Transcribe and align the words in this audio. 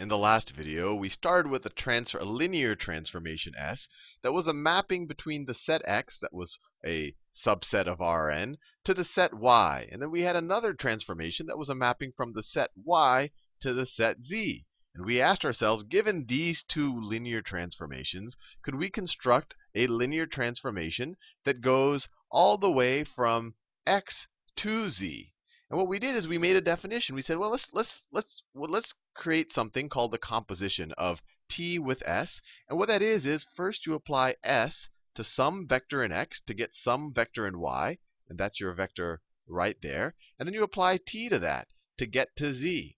In 0.00 0.06
the 0.06 0.16
last 0.16 0.52
video, 0.52 0.94
we 0.94 1.08
started 1.08 1.50
with 1.50 1.66
a, 1.66 1.70
transfer, 1.70 2.18
a 2.18 2.24
linear 2.24 2.76
transformation 2.76 3.52
S 3.56 3.88
that 4.22 4.32
was 4.32 4.46
a 4.46 4.52
mapping 4.52 5.08
between 5.08 5.44
the 5.44 5.56
set 5.56 5.82
X, 5.88 6.16
that 6.20 6.32
was 6.32 6.56
a 6.86 7.16
subset 7.44 7.88
of 7.88 7.98
Rn, 7.98 8.58
to 8.84 8.94
the 8.94 9.04
set 9.04 9.34
Y. 9.34 9.88
And 9.90 10.00
then 10.00 10.12
we 10.12 10.20
had 10.20 10.36
another 10.36 10.72
transformation 10.72 11.46
that 11.46 11.58
was 11.58 11.68
a 11.68 11.74
mapping 11.74 12.12
from 12.12 12.32
the 12.32 12.44
set 12.44 12.70
Y 12.76 13.30
to 13.60 13.74
the 13.74 13.86
set 13.86 14.22
Z. 14.22 14.64
And 14.94 15.04
we 15.04 15.20
asked 15.20 15.44
ourselves, 15.44 15.82
given 15.82 16.26
these 16.26 16.62
two 16.68 16.96
linear 17.00 17.42
transformations, 17.42 18.36
could 18.62 18.76
we 18.76 18.90
construct 18.90 19.56
a 19.74 19.88
linear 19.88 20.26
transformation 20.26 21.16
that 21.44 21.60
goes 21.60 22.06
all 22.30 22.56
the 22.56 22.70
way 22.70 23.02
from 23.02 23.56
x 23.84 24.28
to 24.58 24.90
z? 24.90 25.32
And 25.70 25.78
what 25.78 25.88
we 25.88 25.98
did 25.98 26.16
is 26.16 26.26
we 26.26 26.38
made 26.38 26.56
a 26.56 26.60
definition. 26.60 27.14
We 27.14 27.22
said, 27.22 27.38
well, 27.38 27.50
let's 27.50 27.66
let's 27.72 27.90
let's 28.10 28.42
well, 28.54 28.70
let's 28.70 28.94
create 29.14 29.52
something 29.52 29.88
called 29.88 30.12
the 30.12 30.18
composition 30.18 30.92
of 30.92 31.20
t 31.50 31.78
with 31.78 32.02
s. 32.06 32.40
And 32.68 32.78
what 32.78 32.88
that 32.88 33.02
is 33.02 33.24
is 33.24 33.46
first 33.56 33.86
you 33.86 33.94
apply 33.94 34.36
s 34.42 34.88
to 35.14 35.24
some 35.24 35.66
vector 35.66 36.04
in 36.04 36.12
x 36.12 36.40
to 36.46 36.54
get 36.54 36.70
some 36.74 37.12
vector 37.12 37.46
in 37.46 37.58
y, 37.58 37.98
and 38.28 38.38
that's 38.38 38.60
your 38.60 38.72
vector 38.72 39.20
right 39.46 39.76
there. 39.82 40.14
And 40.38 40.46
then 40.46 40.54
you 40.54 40.62
apply 40.62 40.98
t 40.98 41.28
to 41.28 41.38
that 41.38 41.68
to 41.98 42.06
get 42.06 42.36
to 42.36 42.52
z. 42.52 42.97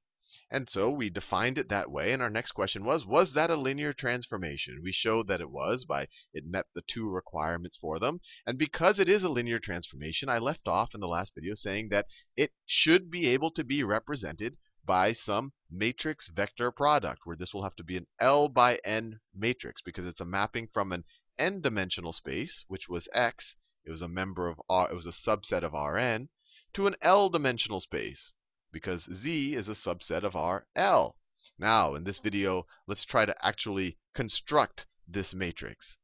And 0.53 0.69
so 0.69 0.91
we 0.91 1.11
defined 1.11 1.59
it 1.59 1.69
that 1.69 1.91
way. 1.91 2.13
And 2.13 2.21
our 2.21 2.29
next 2.29 2.53
question 2.53 2.85
was, 2.85 3.07
was 3.07 3.35
that 3.35 3.51
a 3.51 3.57
linear 3.57 3.93
transformation? 3.93 4.81
We 4.83 4.93
showed 4.93 5.29
that 5.29 5.41
it 5.41 5.51
was 5.51 5.85
by 5.85 6.09
it 6.35 6.45
met 6.45 6.67
the 6.75 6.83
two 6.93 7.09
requirements 7.09 7.79
for 7.81 8.01
them. 8.01 8.21
And 8.47 8.59
because 8.59 8.99
it 8.99 9.09
is 9.09 9.23
a 9.23 9.29
linear 9.29 9.61
transformation, 9.61 10.29
I 10.29 10.39
left 10.39 10.67
off 10.67 10.95
in 10.95 11.01
the 11.01 11.07
last 11.07 11.33
video 11.35 11.55
saying 11.55 11.91
that 11.91 12.07
it 12.37 12.51
should 12.67 13.11
be 13.11 13.29
able 13.29 13.53
to 13.53 13.63
be 13.63 13.85
represented 13.85 14.57
by 14.85 15.13
some 15.13 15.53
matrix 15.71 16.29
vector 16.35 16.73
product, 16.73 17.21
where 17.25 17.37
this 17.37 17.55
will 17.55 17.63
have 17.63 17.77
to 17.77 17.85
be 17.85 17.97
an 17.97 18.07
L 18.19 18.49
by 18.49 18.81
N 18.85 19.21
matrix, 19.33 19.81
because 19.85 20.07
it's 20.07 20.21
a 20.21 20.25
mapping 20.25 20.67
from 20.73 20.91
an 20.91 21.05
n-dimensional 21.39 22.13
space, 22.13 22.65
which 22.67 22.89
was 22.89 23.07
X, 23.15 23.55
it 23.85 23.91
was 23.91 24.03
a 24.03 24.09
member 24.09 24.49
of 24.49 24.61
R, 24.69 24.91
it 24.91 24.97
was 24.97 25.07
a 25.07 25.29
subset 25.29 25.63
of 25.63 25.75
Rn, 25.75 26.29
to 26.75 26.87
an 26.87 26.97
L-dimensional 27.03 27.81
space, 27.81 28.33
because 28.73 29.09
Z 29.23 29.55
is 29.55 29.69
a 29.69 29.75
subset 29.75 30.25
of 30.25 30.35
RL. 30.35 31.17
Now, 31.59 31.95
in 31.95 32.05
this 32.05 32.19
video, 32.19 32.67
let's 32.87 33.05
try 33.05 33.25
to 33.25 33.35
actually 33.45 33.99
construct 34.15 34.87
this 35.07 35.35
matrix. 35.35 35.97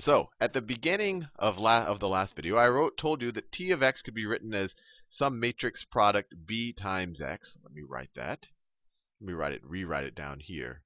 So, 0.00 0.30
at 0.40 0.52
the 0.52 0.60
beginning 0.60 1.28
of, 1.36 1.58
of 1.58 1.98
the 1.98 2.08
last 2.08 2.36
video, 2.36 2.56
I 2.56 2.68
wrote, 2.68 2.96
told 2.96 3.20
you 3.20 3.32
that 3.32 3.50
T 3.50 3.72
of 3.72 3.82
x 3.82 4.02
could 4.02 4.14
be 4.14 4.26
written 4.26 4.54
as 4.54 4.74
some 5.10 5.40
matrix 5.40 5.84
product 5.84 6.46
B 6.46 6.72
times 6.72 7.20
x. 7.20 7.56
Let 7.62 7.72
me 7.72 7.82
write 7.82 8.10
that. 8.14 8.46
Let 9.20 9.26
me 9.26 9.32
write 9.32 9.52
it, 9.52 9.64
rewrite 9.64 10.04
it 10.04 10.14
down 10.14 10.40
here. 10.40 10.82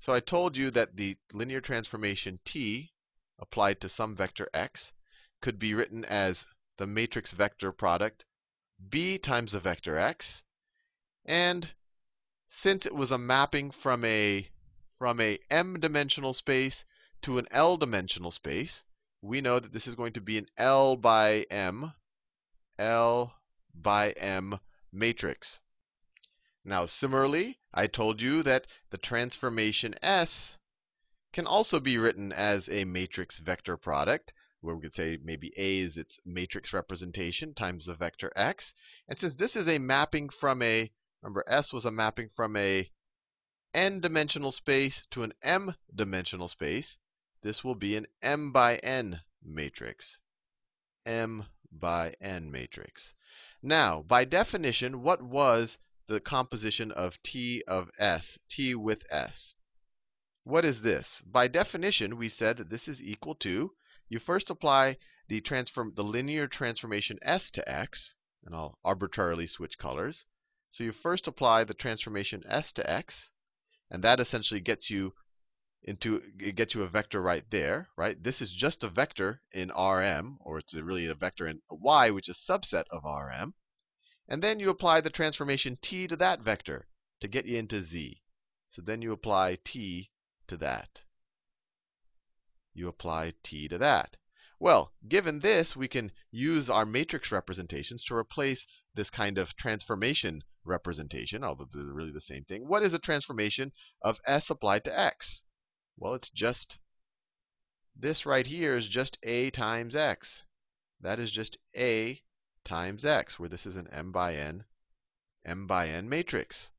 So 0.00 0.12
I 0.12 0.20
told 0.20 0.56
you 0.56 0.70
that 0.70 0.96
the 0.96 1.16
linear 1.32 1.60
transformation 1.60 2.38
T 2.44 2.92
applied 3.38 3.80
to 3.80 3.88
some 3.88 4.14
vector 4.14 4.48
x 4.54 4.92
could 5.40 5.58
be 5.58 5.74
written 5.74 6.04
as 6.04 6.44
the 6.78 6.86
matrix 6.86 7.32
vector 7.32 7.72
product 7.72 8.24
b 8.90 9.18
times 9.18 9.52
the 9.52 9.60
vector 9.60 9.98
x. 9.98 10.42
And 11.24 11.70
since 12.62 12.84
it 12.84 12.94
was 12.94 13.10
a 13.10 13.18
mapping 13.18 13.70
from 13.70 14.04
a 14.04 14.48
from 14.98 15.20
a 15.20 15.38
m-dimensional 15.50 16.34
space 16.34 16.84
to 17.22 17.38
an 17.38 17.46
l-dimensional 17.50 18.30
space, 18.30 18.82
we 19.20 19.40
know 19.40 19.58
that 19.58 19.72
this 19.72 19.86
is 19.86 19.94
going 19.94 20.12
to 20.12 20.20
be 20.20 20.38
an 20.38 20.46
L 20.56 20.96
by 20.96 21.42
m, 21.50 21.92
L 22.78 23.34
by 23.74 24.10
m 24.12 24.60
matrix. 24.92 25.58
Now, 26.64 26.86
similarly, 26.86 27.58
I 27.74 27.86
told 27.86 28.20
you 28.20 28.42
that 28.44 28.66
the 28.90 28.98
transformation 28.98 29.94
S 30.02 30.56
can 31.32 31.46
also 31.46 31.80
be 31.80 31.98
written 31.98 32.32
as 32.32 32.68
a 32.68 32.84
matrix 32.84 33.38
vector 33.38 33.76
product 33.76 34.32
where 34.62 34.76
we 34.76 34.82
could 34.82 34.94
say 34.94 35.18
maybe 35.22 35.52
A 35.56 35.80
is 35.80 35.96
its 35.96 36.18
matrix 36.24 36.72
representation 36.72 37.52
times 37.52 37.84
the 37.84 37.94
vector 37.94 38.32
x. 38.34 38.72
And 39.08 39.18
since 39.18 39.34
this 39.36 39.56
is 39.56 39.68
a 39.68 39.78
mapping 39.78 40.30
from 40.40 40.62
a, 40.62 40.90
remember 41.20 41.44
S 41.48 41.72
was 41.72 41.84
a 41.84 41.90
mapping 41.90 42.30
from 42.34 42.56
a 42.56 42.88
n-dimensional 43.74 44.52
space 44.52 45.02
to 45.10 45.24
an 45.24 45.32
m-dimensional 45.42 46.48
space, 46.48 46.96
this 47.42 47.64
will 47.64 47.74
be 47.74 47.96
an 47.96 48.06
m 48.22 48.52
by 48.52 48.76
n 48.76 49.20
matrix. 49.44 50.18
m 51.04 51.46
by 51.72 52.14
n 52.20 52.50
matrix. 52.50 53.12
Now, 53.62 54.04
by 54.06 54.24
definition, 54.24 55.02
what 55.02 55.22
was 55.22 55.76
the 56.06 56.20
composition 56.20 56.92
of 56.92 57.14
T 57.24 57.64
of 57.66 57.88
S, 57.98 58.38
T 58.48 58.74
with 58.74 59.00
S? 59.10 59.54
What 60.44 60.64
is 60.64 60.82
this? 60.82 61.06
By 61.24 61.48
definition, 61.48 62.16
we 62.16 62.28
said 62.28 62.58
that 62.58 62.70
this 62.70 62.86
is 62.86 63.00
equal 63.00 63.34
to 63.36 63.72
you 64.12 64.18
first 64.18 64.50
apply 64.50 64.98
the 65.28 65.40
transform 65.40 65.94
the 65.96 66.04
linear 66.04 66.46
transformation 66.46 67.18
s 67.22 67.50
to 67.50 67.66
x, 67.66 68.12
and 68.44 68.54
I'll 68.54 68.78
arbitrarily 68.84 69.46
switch 69.46 69.78
colors. 69.78 70.26
So 70.70 70.84
you 70.84 70.92
first 70.92 71.26
apply 71.26 71.64
the 71.64 71.72
transformation 71.72 72.42
s 72.46 72.72
to 72.74 72.90
x, 72.90 73.30
and 73.90 74.04
that 74.04 74.20
essentially 74.20 74.60
gets 74.60 74.90
you 74.90 75.14
into 75.82 76.20
it 76.38 76.56
gets 76.56 76.74
you 76.74 76.82
a 76.82 76.90
vector 76.90 77.22
right 77.22 77.44
there, 77.50 77.88
right? 77.96 78.22
This 78.22 78.42
is 78.42 78.52
just 78.52 78.84
a 78.84 78.90
vector 78.90 79.40
in 79.50 79.70
Rm, 79.70 80.36
or 80.40 80.58
it's 80.58 80.74
really 80.74 81.06
a 81.06 81.14
vector 81.14 81.48
in 81.48 81.62
y, 81.70 82.10
which 82.10 82.28
is 82.28 82.38
a 82.46 82.52
subset 82.52 82.84
of 82.90 83.04
Rm. 83.04 83.54
And 84.28 84.42
then 84.42 84.60
you 84.60 84.68
apply 84.68 85.00
the 85.00 85.08
transformation 85.08 85.78
t 85.82 86.06
to 86.06 86.16
that 86.16 86.42
vector 86.42 86.86
to 87.20 87.28
get 87.28 87.46
you 87.46 87.56
into 87.56 87.82
z. 87.82 88.20
So 88.72 88.82
then 88.82 89.00
you 89.00 89.12
apply 89.12 89.56
t 89.64 90.10
to 90.48 90.58
that 90.58 91.00
you 92.74 92.88
apply 92.88 93.34
t 93.44 93.68
to 93.68 93.78
that. 93.78 94.16
Well, 94.58 94.92
given 95.08 95.40
this, 95.40 95.74
we 95.74 95.88
can 95.88 96.12
use 96.30 96.70
our 96.70 96.86
matrix 96.86 97.32
representations 97.32 98.04
to 98.04 98.14
replace 98.14 98.64
this 98.94 99.10
kind 99.10 99.36
of 99.36 99.56
transformation 99.56 100.44
representation, 100.64 101.42
although 101.42 101.66
they're 101.72 101.82
really 101.82 102.12
the 102.12 102.20
same 102.20 102.44
thing. 102.44 102.68
What 102.68 102.84
is 102.84 102.92
a 102.92 102.98
transformation 102.98 103.72
of 104.02 104.20
s 104.24 104.44
applied 104.48 104.84
to 104.84 104.96
x? 104.96 105.42
Well, 105.96 106.14
it's 106.14 106.30
just 106.30 106.78
this 107.94 108.24
right 108.24 108.46
here 108.46 108.76
is 108.76 108.88
just 108.88 109.18
a 109.22 109.50
times 109.50 109.94
x. 109.94 110.44
That 111.00 111.18
is 111.18 111.32
just 111.32 111.58
a 111.76 112.22
times 112.64 113.04
x, 113.04 113.38
where 113.38 113.48
this 113.48 113.66
is 113.66 113.74
an 113.74 113.88
m 113.92 114.12
by 114.12 114.36
n, 114.36 114.64
m 115.44 115.66
by 115.66 115.88
n 115.88 116.08
matrix. 116.08 116.70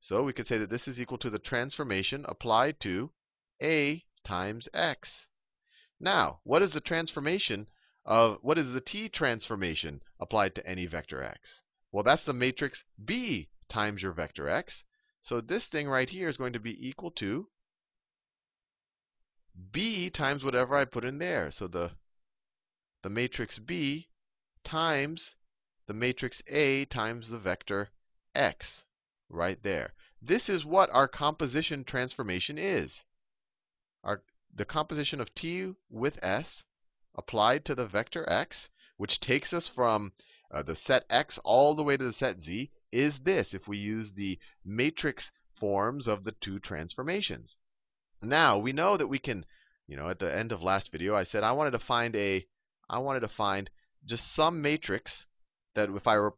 So 0.00 0.22
we 0.22 0.32
could 0.32 0.46
say 0.46 0.58
that 0.58 0.70
this 0.70 0.88
is 0.88 0.98
equal 0.98 1.18
to 1.18 1.30
the 1.30 1.38
transformation 1.38 2.24
applied 2.26 2.80
to 2.80 3.12
a 3.62 4.04
times 4.24 4.66
x. 4.72 5.26
Now, 6.00 6.40
what 6.44 6.62
is 6.62 6.72
the 6.72 6.80
transformation 6.80 7.68
of 8.04 8.38
what 8.42 8.56
is 8.58 8.72
the 8.72 8.80
t 8.80 9.08
transformation 9.08 10.00
applied 10.20 10.54
to 10.54 10.66
any 10.66 10.86
vector 10.86 11.22
x? 11.22 11.60
Well, 11.90 12.04
that's 12.04 12.24
the 12.24 12.32
matrix 12.32 12.84
B 13.04 13.48
times 13.68 14.02
your 14.02 14.12
vector 14.12 14.48
x. 14.48 14.84
So 15.22 15.40
this 15.40 15.64
thing 15.66 15.88
right 15.88 16.08
here 16.08 16.28
is 16.28 16.36
going 16.36 16.52
to 16.52 16.60
be 16.60 16.88
equal 16.88 17.10
to 17.12 17.48
B 19.72 20.08
times 20.08 20.44
whatever 20.44 20.76
I 20.76 20.84
put 20.84 21.04
in 21.04 21.18
there. 21.18 21.50
So 21.50 21.66
the 21.66 21.92
the 23.02 23.10
matrix 23.10 23.58
B 23.58 24.08
times 24.64 25.30
the 25.86 25.94
matrix 25.94 26.40
A 26.46 26.84
times 26.84 27.28
the 27.28 27.38
vector 27.38 27.90
x 28.34 28.84
right 29.28 29.60
there. 29.62 29.94
This 30.22 30.48
is 30.48 30.64
what 30.64 30.90
our 30.90 31.08
composition 31.08 31.84
transformation 31.84 32.56
is. 32.58 33.02
The 34.54 34.64
composition 34.64 35.20
of 35.20 35.34
t 35.34 35.74
with 35.90 36.18
s 36.22 36.62
applied 37.14 37.64
to 37.66 37.74
the 37.74 37.86
vector 37.86 38.28
x, 38.28 38.68
which 38.96 39.20
takes 39.20 39.52
us 39.52 39.68
from 39.68 40.12
uh, 40.50 40.62
the 40.62 40.76
set 40.76 41.04
x 41.10 41.38
all 41.44 41.74
the 41.74 41.82
way 41.82 41.96
to 41.96 42.04
the 42.04 42.12
set 42.12 42.42
z, 42.42 42.70
is 42.90 43.20
this 43.24 43.52
if 43.52 43.68
we 43.68 43.76
use 43.76 44.10
the 44.12 44.38
matrix 44.64 45.30
forms 45.60 46.06
of 46.06 46.24
the 46.24 46.32
two 46.32 46.58
transformations. 46.58 47.56
Now, 48.22 48.58
we 48.58 48.72
know 48.72 48.96
that 48.96 49.08
we 49.08 49.18
can, 49.18 49.44
you 49.86 49.96
know, 49.96 50.08
at 50.08 50.18
the 50.18 50.34
end 50.34 50.52
of 50.52 50.62
last 50.62 50.90
video, 50.90 51.14
I 51.14 51.24
said 51.24 51.42
I 51.42 51.52
wanted 51.52 51.72
to 51.72 51.78
find 51.78 52.16
a, 52.16 52.46
I 52.88 52.98
wanted 52.98 53.20
to 53.20 53.28
find 53.28 53.70
just 54.06 54.34
some 54.34 54.62
matrix 54.62 55.26
that 55.74 55.90
if 55.90 56.06
I 56.06 56.30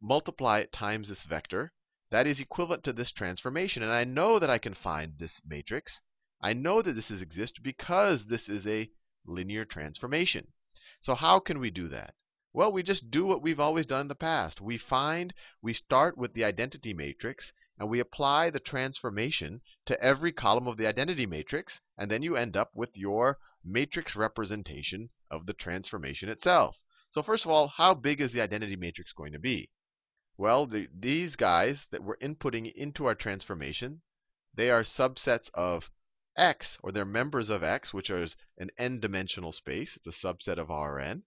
multiply 0.00 0.60
it 0.60 0.72
times 0.72 1.08
this 1.08 1.24
vector, 1.28 1.72
that 2.10 2.26
is 2.26 2.40
equivalent 2.40 2.84
to 2.84 2.92
this 2.92 3.10
transformation. 3.10 3.82
And 3.82 3.92
I 3.92 4.04
know 4.04 4.38
that 4.38 4.48
I 4.48 4.58
can 4.58 4.74
find 4.74 5.14
this 5.18 5.32
matrix 5.46 6.00
I 6.40 6.52
know 6.52 6.82
that 6.82 6.92
this 6.92 7.10
is 7.10 7.20
exists 7.20 7.58
because 7.62 8.26
this 8.26 8.48
is 8.48 8.66
a 8.66 8.90
linear 9.26 9.64
transformation. 9.64 10.46
So 11.00 11.14
how 11.14 11.40
can 11.40 11.58
we 11.58 11.70
do 11.70 11.88
that? 11.88 12.14
Well, 12.52 12.72
we 12.72 12.82
just 12.82 13.10
do 13.10 13.26
what 13.26 13.42
we've 13.42 13.60
always 13.60 13.86
done 13.86 14.02
in 14.02 14.08
the 14.08 14.14
past. 14.14 14.60
We 14.60 14.78
find, 14.78 15.34
we 15.60 15.74
start 15.74 16.16
with 16.16 16.34
the 16.34 16.44
identity 16.44 16.94
matrix, 16.94 17.52
and 17.78 17.88
we 17.88 18.00
apply 18.00 18.50
the 18.50 18.58
transformation 18.58 19.60
to 19.86 20.00
every 20.02 20.32
column 20.32 20.66
of 20.66 20.76
the 20.76 20.86
identity 20.86 21.26
matrix, 21.26 21.80
and 21.96 22.10
then 22.10 22.22
you 22.22 22.36
end 22.36 22.56
up 22.56 22.70
with 22.74 22.96
your 22.96 23.38
matrix 23.64 24.16
representation 24.16 25.10
of 25.30 25.46
the 25.46 25.52
transformation 25.52 26.28
itself. 26.28 26.76
So 27.12 27.22
first 27.22 27.44
of 27.44 27.50
all, 27.50 27.68
how 27.68 27.94
big 27.94 28.20
is 28.20 28.32
the 28.32 28.40
identity 28.40 28.76
matrix 28.76 29.12
going 29.12 29.32
to 29.32 29.38
be? 29.38 29.70
Well, 30.36 30.66
the, 30.66 30.88
these 30.96 31.36
guys 31.36 31.86
that 31.90 32.02
we're 32.02 32.16
inputting 32.18 32.72
into 32.74 33.06
our 33.06 33.14
transformation, 33.14 34.02
they 34.54 34.70
are 34.70 34.84
subsets 34.84 35.48
of 35.52 35.84
X, 36.38 36.78
or 36.82 36.92
they're 36.92 37.04
members 37.04 37.50
of 37.50 37.62
X, 37.62 37.92
which 37.92 38.08
is 38.08 38.36
an 38.56 38.70
n-dimensional 38.78 39.52
space. 39.52 39.90
It's 39.96 40.06
a 40.06 40.26
subset 40.26 40.58
of 40.58 40.68
Rn. 40.70 41.24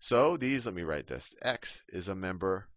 So 0.00 0.38
these, 0.38 0.64
let 0.64 0.74
me 0.74 0.82
write 0.82 1.08
this. 1.08 1.24
X 1.42 1.68
is 1.90 2.08
a 2.08 2.14
member 2.14 2.68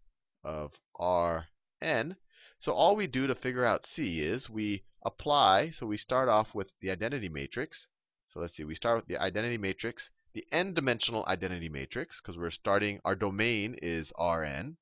of 0.44 0.72
Rn. 1.00 2.16
So 2.60 2.72
all 2.72 2.94
we 2.94 3.06
do 3.06 3.26
to 3.26 3.34
figure 3.34 3.64
out 3.64 3.86
C 3.86 4.20
is 4.20 4.50
we 4.50 4.84
apply, 5.04 5.70
so 5.78 5.86
we 5.86 5.96
start 5.96 6.28
off 6.28 6.48
with 6.54 6.68
the 6.80 6.90
identity 6.90 7.28
matrix. 7.28 7.86
So 8.32 8.40
let's 8.40 8.56
see, 8.56 8.64
we 8.64 8.74
start 8.74 8.96
with 8.96 9.06
the 9.06 9.18
identity 9.18 9.58
matrix, 9.58 10.02
the 10.34 10.44
n-dimensional 10.52 11.24
identity 11.26 11.68
matrix, 11.68 12.16
because 12.20 12.38
we're 12.38 12.50
starting, 12.50 13.00
our 13.04 13.14
domain 13.14 13.76
is 13.80 14.12
Rn. 14.18 14.76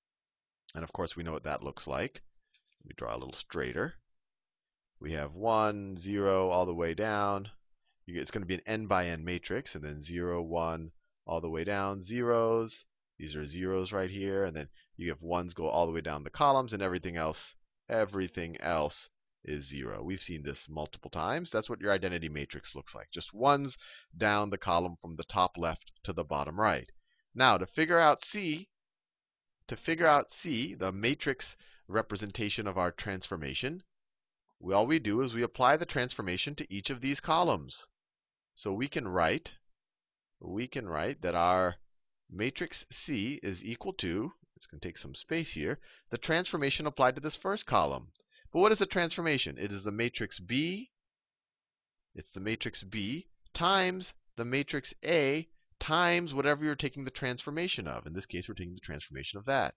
And 0.74 0.84
of 0.84 0.92
course, 0.92 1.14
we 1.16 1.22
know 1.22 1.32
what 1.32 1.44
that 1.44 1.62
looks 1.62 1.86
like. 1.86 2.22
Let 2.80 2.88
me 2.88 2.94
draw 2.96 3.14
a 3.14 3.18
little 3.18 3.34
straighter. 3.34 3.94
We 5.02 5.14
have 5.14 5.34
1, 5.34 5.98
0, 6.00 6.50
all 6.50 6.64
the 6.64 6.72
way 6.72 6.94
down. 6.94 7.50
It's 8.06 8.30
going 8.30 8.42
to 8.42 8.46
be 8.46 8.54
an 8.54 8.62
n 8.66 8.86
by 8.86 9.08
n 9.08 9.24
matrix, 9.24 9.74
and 9.74 9.82
then 9.82 10.04
0, 10.04 10.42
1, 10.42 10.92
all 11.26 11.40
the 11.40 11.50
way 11.50 11.64
down, 11.64 12.04
zeros. 12.04 12.84
These 13.18 13.34
are 13.34 13.44
zeros 13.44 13.90
right 13.90 14.08
here, 14.08 14.44
and 14.44 14.56
then 14.56 14.68
you 14.96 15.08
have 15.08 15.20
ones 15.20 15.54
go 15.54 15.66
all 15.66 15.86
the 15.86 15.92
way 15.92 16.02
down 16.02 16.22
the 16.22 16.30
columns, 16.30 16.72
and 16.72 16.80
everything 16.80 17.16
else, 17.16 17.54
everything 17.88 18.56
else 18.60 19.08
is 19.44 19.68
0. 19.68 20.04
We've 20.04 20.20
seen 20.20 20.44
this 20.44 20.68
multiple 20.68 21.10
times. 21.10 21.50
That's 21.52 21.68
what 21.68 21.80
your 21.80 21.90
identity 21.90 22.28
matrix 22.28 22.76
looks 22.76 22.94
like. 22.94 23.08
Just 23.12 23.34
ones 23.34 23.76
down 24.16 24.50
the 24.50 24.56
column 24.56 24.98
from 25.02 25.16
the 25.16 25.24
top 25.24 25.58
left 25.58 25.90
to 26.04 26.12
the 26.12 26.22
bottom 26.22 26.60
right. 26.60 26.88
Now, 27.34 27.58
to 27.58 27.66
figure 27.66 27.98
out 27.98 28.24
C, 28.30 28.68
to 29.66 29.76
figure 29.76 30.06
out 30.06 30.28
C, 30.44 30.76
the 30.76 30.92
matrix 30.92 31.56
representation 31.88 32.68
of 32.68 32.78
our 32.78 32.92
transformation, 32.92 33.82
we, 34.62 34.72
all 34.72 34.86
we 34.86 34.98
do 34.98 35.20
is 35.22 35.34
we 35.34 35.42
apply 35.42 35.76
the 35.76 35.84
transformation 35.84 36.54
to 36.54 36.72
each 36.72 36.88
of 36.88 37.00
these 37.00 37.20
columns. 37.20 37.76
So 38.54 38.72
we 38.72 38.88
can 38.88 39.08
write, 39.08 39.50
we 40.40 40.68
can 40.68 40.88
write 40.88 41.20
that 41.22 41.34
our 41.34 41.76
matrix 42.30 42.84
C 42.90 43.40
is 43.42 43.62
equal 43.62 43.92
to, 43.94 44.32
it's 44.56 44.66
going 44.66 44.80
to 44.80 44.88
take 44.88 44.98
some 44.98 45.14
space 45.14 45.50
here, 45.54 45.80
the 46.10 46.18
transformation 46.18 46.86
applied 46.86 47.16
to 47.16 47.20
this 47.20 47.36
first 47.42 47.66
column. 47.66 48.12
But 48.52 48.60
what 48.60 48.72
is 48.72 48.78
the 48.78 48.86
transformation? 48.86 49.56
It 49.58 49.72
is 49.72 49.82
the 49.82 49.90
matrix 49.90 50.38
B, 50.38 50.90
it's 52.14 52.32
the 52.32 52.40
matrix 52.40 52.82
B 52.82 53.26
times 53.54 54.12
the 54.36 54.44
matrix 54.44 54.94
A 55.04 55.48
times 55.80 56.32
whatever 56.32 56.64
you're 56.64 56.74
taking 56.74 57.04
the 57.04 57.10
transformation 57.10 57.88
of. 57.88 58.06
In 58.06 58.12
this 58.12 58.26
case, 58.26 58.44
we're 58.48 58.54
taking 58.54 58.74
the 58.74 58.80
transformation 58.80 59.38
of 59.38 59.44
that. 59.46 59.74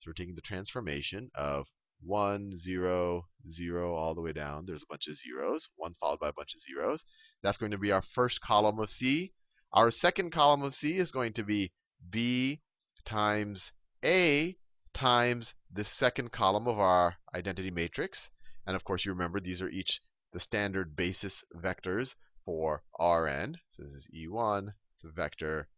So 0.00 0.08
we're 0.08 0.14
taking 0.14 0.36
the 0.36 0.40
transformation 0.40 1.30
of 1.34 1.66
1, 2.02 2.58
0, 2.58 3.24
0, 3.52 3.94
all 3.94 4.14
the 4.14 4.20
way 4.20 4.32
down. 4.32 4.64
There's 4.66 4.82
a 4.82 4.88
bunch 4.88 5.06
of 5.08 5.16
zeros, 5.16 5.66
1 5.76 5.94
followed 6.00 6.20
by 6.20 6.28
a 6.28 6.32
bunch 6.32 6.54
of 6.54 6.62
zeros. 6.62 7.00
That's 7.42 7.58
going 7.58 7.72
to 7.72 7.78
be 7.78 7.92
our 7.92 8.04
first 8.14 8.40
column 8.40 8.78
of 8.78 8.90
C. 8.90 9.32
Our 9.72 9.90
second 9.90 10.32
column 10.32 10.62
of 10.62 10.74
C 10.74 10.98
is 10.98 11.10
going 11.10 11.32
to 11.34 11.44
be 11.44 11.72
B 12.10 12.60
times 13.04 13.70
A 14.04 14.56
times 14.94 15.52
the 15.72 15.84
second 15.84 16.32
column 16.32 16.66
of 16.66 16.78
our 16.78 17.16
identity 17.34 17.70
matrix. 17.70 18.30
And 18.66 18.74
of 18.76 18.84
course, 18.84 19.04
you 19.04 19.12
remember 19.12 19.40
these 19.40 19.60
are 19.60 19.68
each 19.68 20.00
the 20.32 20.40
standard 20.40 20.96
basis 20.96 21.34
vectors 21.56 22.10
for 22.44 22.82
Rn. 22.98 23.56
So 23.76 23.82
this 23.84 23.94
is 23.94 24.06
E1, 24.14 24.68
it's 24.68 25.04
a 25.04 25.12
vector. 25.12 25.68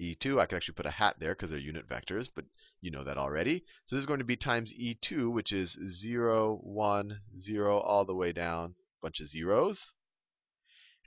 E2, 0.00 0.40
I 0.40 0.46
could 0.46 0.56
actually 0.56 0.74
put 0.74 0.86
a 0.86 0.90
hat 0.90 1.16
there 1.18 1.34
because 1.34 1.50
they're 1.50 1.58
unit 1.58 1.88
vectors, 1.88 2.26
but 2.34 2.44
you 2.80 2.90
know 2.90 3.04
that 3.04 3.18
already. 3.18 3.64
So 3.86 3.96
this 3.96 4.02
is 4.02 4.06
going 4.06 4.18
to 4.18 4.24
be 4.24 4.36
times 4.36 4.72
E2, 4.72 5.32
which 5.32 5.52
is 5.52 5.76
0, 6.00 6.58
1, 6.62 7.20
0, 7.42 7.78
all 7.78 8.04
the 8.04 8.14
way 8.14 8.32
down, 8.32 8.74
bunch 9.02 9.20
of 9.20 9.28
zeros. 9.28 9.78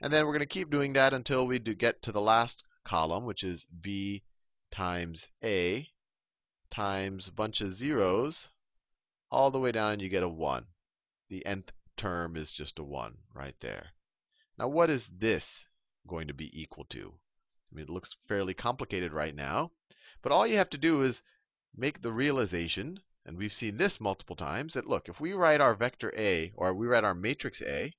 And 0.00 0.12
then 0.12 0.24
we're 0.24 0.32
going 0.32 0.40
to 0.40 0.46
keep 0.46 0.70
doing 0.70 0.92
that 0.94 1.12
until 1.12 1.46
we 1.46 1.58
do 1.58 1.74
get 1.74 2.02
to 2.02 2.12
the 2.12 2.20
last 2.20 2.62
column, 2.86 3.24
which 3.24 3.42
is 3.42 3.64
B 3.82 4.22
times 4.70 5.24
A 5.42 5.88
times 6.70 7.26
a 7.26 7.32
bunch 7.32 7.60
of 7.60 7.74
zeros 7.74 8.48
all 9.30 9.50
the 9.50 9.58
way 9.58 9.72
down, 9.72 9.94
and 9.94 10.02
you 10.02 10.08
get 10.08 10.22
a 10.22 10.28
1. 10.28 10.64
The 11.28 11.44
nth 11.44 11.70
term 11.96 12.36
is 12.36 12.52
just 12.56 12.78
a 12.78 12.82
1 12.82 13.14
right 13.34 13.56
there. 13.60 13.88
Now, 14.58 14.68
what 14.68 14.90
is 14.90 15.04
this 15.20 15.44
going 16.06 16.28
to 16.28 16.34
be 16.34 16.50
equal 16.52 16.84
to? 16.90 17.14
I 17.70 17.74
mean, 17.74 17.84
it 17.84 17.90
looks 17.90 18.16
fairly 18.26 18.54
complicated 18.54 19.12
right 19.12 19.34
now. 19.34 19.72
But 20.22 20.32
all 20.32 20.46
you 20.46 20.56
have 20.58 20.70
to 20.70 20.78
do 20.78 21.02
is 21.02 21.20
make 21.76 22.02
the 22.02 22.12
realization, 22.12 23.00
and 23.24 23.36
we've 23.36 23.52
seen 23.52 23.76
this 23.76 24.00
multiple 24.00 24.36
times, 24.36 24.74
that 24.74 24.86
look, 24.86 25.08
if 25.08 25.20
we 25.20 25.32
write 25.32 25.60
our 25.60 25.74
vector 25.74 26.12
A, 26.16 26.52
or 26.56 26.74
we 26.74 26.86
write 26.86 27.04
our 27.04 27.14
matrix 27.14 27.60
A, 27.62 27.94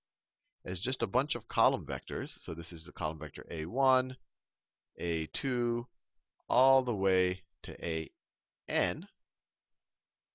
as 0.65 0.79
just 0.79 1.01
a 1.01 1.07
bunch 1.07 1.35
of 1.35 1.47
column 1.47 1.85
vectors, 1.85 2.29
so 2.43 2.53
this 2.53 2.71
is 2.71 2.85
the 2.85 2.91
column 2.91 3.19
vector 3.19 3.45
A1, 3.49 4.15
A2, 4.99 5.85
all 6.49 6.83
the 6.83 6.93
way 6.93 7.43
to 7.63 8.09
AN, 8.67 9.07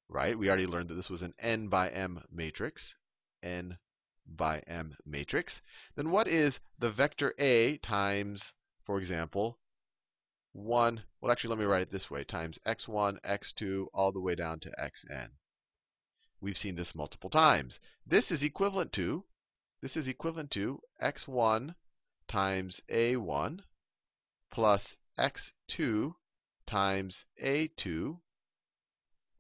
right? 0.09 0.39
We 0.39 0.49
already 0.49 0.67
learned 0.67 0.89
that 0.89 0.95
this 0.95 1.11
was 1.11 1.23
an 1.23 1.35
n 1.39 1.69
by 1.69 1.89
m 1.91 2.23
matrix, 2.33 2.95
n 3.43 3.79
by 4.27 4.61
m 4.61 4.97
matrix. 5.05 5.61
Then 5.97 6.11
what 6.11 6.29
is 6.29 6.55
the 6.79 6.91
vector 6.91 7.35
A 7.39 7.79
times 7.79 8.43
for 8.85 8.99
example, 8.99 9.59
1, 10.53 11.03
well, 11.21 11.33
actually, 11.33 11.51
let 11.51 11.59
me 11.59 11.65
write 11.65 11.83
it 11.83 11.91
this 11.93 12.11
way, 12.11 12.23
times 12.23 12.59
x1, 12.67 13.19
x2, 13.23 13.87
all 13.93 14.13
the 14.13 14.21
way 14.21 14.35
down 14.35 14.61
to 14.61 14.71
xn. 14.71 15.31
We've 16.41 16.57
seen 16.57 16.77
this 16.77 16.95
multiple 16.95 17.31
times. 17.31 17.79
This 18.07 18.31
is 18.31 18.43
equivalent 18.43 18.93
to, 18.93 19.25
this 19.81 19.97
is 19.97 20.07
equivalent 20.07 20.51
to 20.53 20.81
x1 21.03 21.75
times 22.29 22.81
a1 22.91 23.61
plus 24.51 24.97
x2 25.19 26.15
times 26.67 27.25
a2 27.43 28.21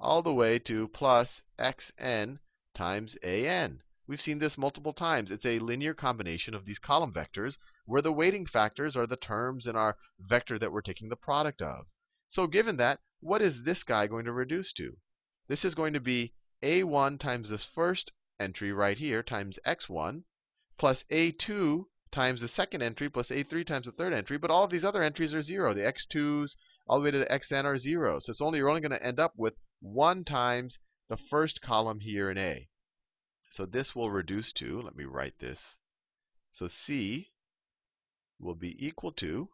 all 0.00 0.22
the 0.22 0.34
way 0.34 0.58
to 0.58 0.88
plus 0.88 1.42
xn 1.58 2.38
times 2.74 3.14
an. 3.22 3.82
We've 4.06 4.20
seen 4.20 4.38
this 4.38 4.58
multiple 4.58 4.92
times. 4.92 5.30
It's 5.30 5.46
a 5.46 5.60
linear 5.60 5.94
combination 5.94 6.54
of 6.54 6.66
these 6.66 6.78
column 6.78 7.10
vectors 7.10 7.56
where 7.86 8.02
the 8.02 8.12
weighting 8.12 8.44
factors 8.44 8.96
are 8.96 9.06
the 9.06 9.16
terms 9.16 9.66
in 9.66 9.76
our 9.76 9.96
vector 10.20 10.58
that 10.58 10.70
we're 10.70 10.82
taking 10.82 11.08
the 11.08 11.16
product 11.16 11.62
of. 11.62 11.86
So 12.28 12.46
given 12.46 12.76
that, 12.76 13.00
what 13.20 13.40
is 13.40 13.64
this 13.64 13.82
guy 13.82 14.06
going 14.06 14.26
to 14.26 14.32
reduce 14.32 14.74
to? 14.74 14.98
This 15.48 15.64
is 15.64 15.74
going 15.74 15.94
to 15.94 16.00
be 16.00 16.34
a1 16.62 17.18
times 17.18 17.48
this 17.48 17.64
first 17.64 18.12
entry 18.38 18.72
right 18.72 18.98
here 18.98 19.22
times 19.22 19.58
x1 19.66 20.24
plus 20.78 21.02
a2 21.10 21.86
times 22.12 22.42
the 22.42 22.48
second 22.48 22.82
entry 22.82 23.08
plus 23.08 23.28
a3 23.28 23.66
times 23.66 23.86
the 23.86 23.92
third 23.92 24.12
entry. 24.12 24.36
But 24.36 24.50
all 24.50 24.64
of 24.64 24.70
these 24.70 24.84
other 24.84 25.02
entries 25.02 25.32
are 25.32 25.42
0. 25.42 25.72
The 25.72 25.80
x2s 25.80 26.50
all 26.86 26.98
the 26.98 27.04
way 27.04 27.10
to 27.10 27.18
the 27.20 27.26
xn 27.26 27.64
are 27.64 27.78
0. 27.78 28.18
So 28.18 28.30
it's 28.32 28.42
only 28.42 28.58
you're 28.58 28.68
only 28.68 28.82
going 28.82 28.90
to 28.90 29.02
end 29.02 29.18
up 29.18 29.32
with 29.38 29.54
1 29.80 30.24
times 30.24 30.76
the 31.08 31.16
first 31.16 31.62
column 31.62 32.00
here 32.00 32.30
in 32.30 32.36
A. 32.36 32.68
So 33.56 33.66
this 33.66 33.94
will 33.94 34.10
reduce 34.10 34.52
to, 34.54 34.82
let 34.82 34.96
me 34.96 35.04
write 35.04 35.38
this. 35.38 35.58
So 36.54 36.68
C 36.68 37.30
will 38.40 38.56
be 38.56 38.76
equal 38.84 39.12
to, 39.12 39.48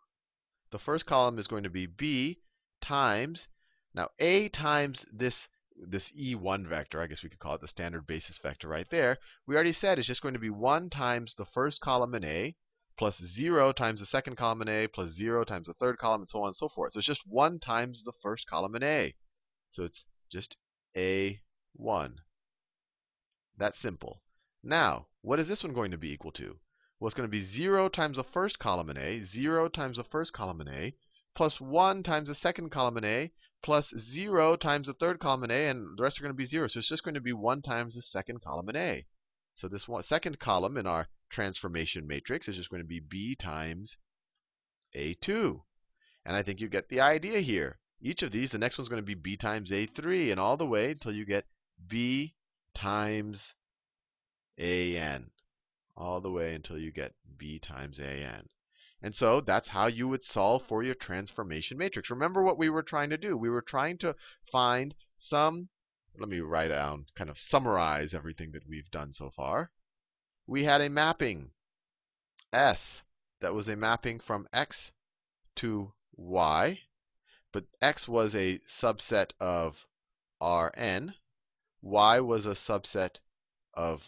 the 0.73 0.79
first 0.79 1.05
column 1.05 1.39
is 1.39 1.47
going 1.47 1.65
to 1.65 1.71
be 1.71 1.85
B 1.85 2.39
times, 2.81 3.47
now 3.95 4.09
A 4.19 4.49
times 4.49 5.05
this 5.13 5.35
this 5.77 6.05
E1 6.19 6.67
vector, 6.67 7.01
I 7.01 7.07
guess 7.07 7.23
we 7.23 7.29
could 7.29 7.39
call 7.39 7.55
it 7.55 7.61
the 7.61 7.69
standard 7.69 8.07
basis 8.07 8.39
vector 8.43 8.69
right 8.69 8.87
there, 8.91 9.19
we 9.47 9.55
already 9.55 9.73
said 9.73 9.99
is 9.99 10.07
just 10.07 10.23
going 10.23 10.35
to 10.35 10.41
be 10.41 10.51
1 10.51 10.91
times 10.91 11.35
the 11.37 11.47
first 11.47 11.81
column 11.81 12.15
in 12.15 12.25
A 12.25 12.55
plus 12.99 13.21
0 13.35 13.73
times 13.73 14.01
the 14.01 14.07
second 14.07 14.37
column 14.37 14.63
in 14.63 14.69
A 14.69 14.87
plus 14.87 15.13
0 15.13 15.45
times 15.45 15.67
the 15.67 15.75
third 15.75 15.99
column 15.99 16.23
and 16.23 16.31
so 16.31 16.43
on 16.43 16.49
and 16.49 16.57
so 16.57 16.69
forth. 16.69 16.93
So 16.93 16.99
it's 16.99 17.07
just 17.07 17.27
1 17.27 17.61
times 17.61 18.03
the 18.05 18.13
first 18.23 18.47
column 18.47 18.75
in 18.77 18.83
A. 18.83 19.15
So 19.73 19.85
it's 19.85 20.05
just 20.31 20.57
A1. 20.97 22.17
That's 23.61 23.79
simple. 23.83 24.23
Now, 24.65 25.09
what 25.21 25.39
is 25.39 25.47
this 25.47 25.63
one 25.63 25.75
going 25.75 25.91
to 25.91 25.99
be 25.99 26.11
equal 26.11 26.33
to? 26.33 26.57
Well, 26.99 27.09
it's 27.09 27.15
going 27.15 27.29
to 27.29 27.31
be 27.31 27.45
0 27.45 27.91
times 27.91 28.17
the 28.17 28.25
first 28.25 28.59
column 28.59 28.89
in 28.89 28.97
A, 28.97 29.23
0 29.27 29.69
times 29.69 29.99
the 29.99 30.05
first 30.05 30.33
column 30.33 30.63
in 30.63 30.69
A, 30.69 30.95
plus 31.37 31.61
1 31.61 32.03
times 32.03 32.29
the 32.29 32.35
second 32.35 32.71
column 32.71 32.97
in 32.97 33.05
A, 33.05 33.31
plus 33.63 33.93
0 34.13 34.57
times 34.57 34.87
the 34.87 34.95
third 34.95 35.21
column 35.21 35.45
in 35.45 35.51
A, 35.51 35.69
and 35.69 35.99
the 35.99 36.03
rest 36.03 36.19
are 36.19 36.23
going 36.23 36.33
to 36.33 36.37
be 36.37 36.47
0. 36.47 36.69
So 36.69 36.79
it's 36.79 36.89
just 36.89 37.05
going 37.05 37.15
to 37.15 37.21
be 37.21 37.35
1 37.35 37.61
times 37.61 37.95
the 37.95 38.03
second 38.03 38.41
column 38.43 38.71
in 38.71 38.77
A. 38.77 39.05
So 39.59 39.69
this 39.69 39.87
one, 39.87 40.05
second 40.09 40.39
column 40.39 40.79
in 40.79 40.87
our 40.87 41.09
transformation 41.31 42.07
matrix 42.07 42.49
is 42.49 42.57
just 42.57 42.71
going 42.71 42.83
to 42.83 42.89
be 42.89 43.01
B 43.01 43.37
times 43.39 43.95
A2. 44.97 45.61
And 46.25 46.35
I 46.35 46.43
think 46.43 46.61
you 46.61 46.69
get 46.71 46.89
the 46.89 47.03
idea 47.03 47.41
here. 47.41 47.79
Each 48.01 48.23
of 48.23 48.33
these, 48.33 48.53
the 48.53 48.59
next 48.59 48.79
one's 48.79 48.89
going 48.89 49.03
to 49.03 49.07
be 49.07 49.15
B 49.15 49.37
times 49.37 49.71
A3, 49.71 50.31
and 50.31 50.41
all 50.41 50.57
the 50.57 50.65
way 50.65 50.93
until 50.93 51.13
you 51.13 51.27
get 51.27 51.45
B 51.87 52.37
times 52.81 53.41
an, 54.59 55.31
all 55.97 56.21
the 56.21 56.31
way 56.31 56.55
until 56.55 56.79
you 56.79 56.93
get 56.93 57.15
b 57.39 57.59
times 57.59 57.99
an. 57.99 58.49
And 59.03 59.15
so 59.15 59.41
that's 59.41 59.69
how 59.69 59.87
you 59.87 60.09
would 60.09 60.25
solve 60.25 60.63
for 60.69 60.83
your 60.83 60.95
transformation 60.95 61.79
matrix. 61.79 62.11
Remember 62.11 62.43
what 62.43 62.59
we 62.59 62.69
were 62.69 62.83
trying 62.83 63.11
to 63.11 63.17
do. 63.17 63.37
We 63.37 63.49
were 63.49 63.63
trying 63.63 63.99
to 63.99 64.15
find 64.51 64.95
some 65.19 65.69
let 66.19 66.29
me 66.29 66.41
write 66.41 66.69
down, 66.69 67.07
kind 67.17 67.31
of 67.31 67.39
summarize 67.39 68.13
everything 68.13 68.51
that 68.53 68.69
we've 68.69 68.91
done 68.91 69.13
so 69.13 69.31
far. 69.31 69.71
We 70.47 70.65
had 70.65 70.81
a 70.81 70.91
mapping 70.91 71.53
S 72.53 73.03
that 73.41 73.55
was 73.55 73.69
a 73.69 73.77
mapping 73.77 74.19
from 74.19 74.49
x 74.53 74.91
to 75.57 75.93
y, 76.17 76.81
but 77.53 77.65
x 77.81 78.09
was 78.09 78.35
a 78.35 78.61
subset 78.83 79.31
of 79.39 79.77
Rn, 80.43 81.15
y 81.83 82.21
was 82.21 82.47
a 82.47 82.55
subset 82.55 83.17
of 83.75 84.01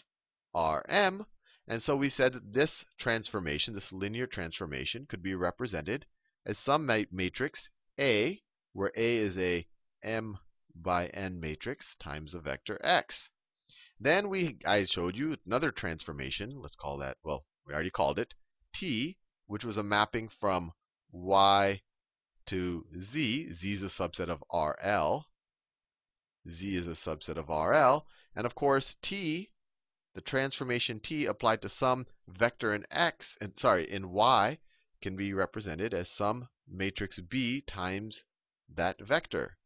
Rm, 0.55 1.27
and 1.67 1.83
so 1.83 1.97
we 1.97 2.11
said 2.11 2.35
that 2.35 2.53
this 2.53 2.85
transformation, 2.99 3.75
this 3.75 3.93
linear 3.93 4.27
transformation, 4.27 5.07
could 5.07 5.23
be 5.23 5.35
represented 5.35 6.05
as 6.45 6.59
some 6.59 6.87
matrix 7.11 7.69
A, 7.99 8.43
where 8.73 8.93
A 8.97 9.17
is 9.17 9.39
a 9.39 9.67
m 10.03 10.39
by 10.75 11.07
n 11.09 11.39
matrix 11.39 11.97
times 12.01 12.35
a 12.35 12.41
vector 12.41 12.85
x. 12.85 13.29
Then 14.01 14.29
we, 14.29 14.59
I 14.67 14.85
showed 14.85 15.17
you 15.17 15.37
another 15.47 15.71
transformation. 15.71 16.61
Let's 16.61 16.75
call 16.75 16.99
that, 16.99 17.19
well, 17.23 17.47
we 17.67 17.73
already 17.73 17.91
called 17.91 18.19
it 18.19 18.35
T, 18.75 19.17
which 19.47 19.65
was 19.65 19.77
a 19.77 19.83
mapping 19.83 20.29
from 20.41 20.73
y 21.13 21.83
to 22.47 22.87
z. 23.13 23.55
z 23.55 23.75
is 23.75 23.83
a 23.83 23.89
subset 23.89 24.29
of 24.29 24.43
RL. 24.53 25.27
Z 26.49 26.77
is 26.77 26.87
a 26.87 26.91
subset 26.91 27.37
of 27.37 27.49
RL. 27.49 28.07
And 28.35 28.47
of 28.47 28.55
course, 28.55 28.97
T, 29.03 29.51
the 30.15 30.21
transformation 30.21 31.01
T 31.01 31.27
applied 31.27 31.63
to 31.63 31.69
some 31.69 32.07
vector 32.29 32.75
in 32.75 32.87
x, 32.91 33.37
and 33.41 33.53
sorry, 33.59 33.91
in 33.91 34.11
y, 34.11 34.59
can 35.01 35.17
be 35.17 35.33
represented 35.33 35.93
as 35.95 36.09
some 36.11 36.49
matrix 36.69 37.21
B 37.21 37.61
times 37.61 38.23
that 38.69 39.01
vector 39.01 39.57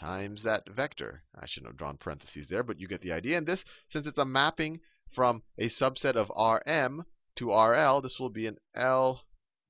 times 0.00 0.42
that 0.42 0.68
vector. 0.68 1.22
I 1.38 1.46
shouldn't 1.46 1.72
have 1.72 1.76
drawn 1.76 1.98
parentheses 1.98 2.46
there, 2.48 2.62
but 2.62 2.80
you 2.80 2.88
get 2.88 3.02
the 3.02 3.12
idea. 3.12 3.36
And 3.36 3.46
this, 3.46 3.60
since 3.92 4.06
it's 4.06 4.18
a 4.18 4.24
mapping 4.24 4.80
from 5.14 5.42
a 5.58 5.68
subset 5.68 6.16
of 6.16 6.30
Rm 6.30 7.04
to 7.36 7.52
RL, 7.52 8.00
this 8.00 8.18
will 8.18 8.30
be 8.30 8.46
an 8.46 8.56
L 8.74 9.22